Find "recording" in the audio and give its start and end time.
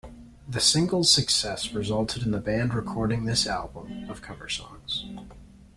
2.73-3.25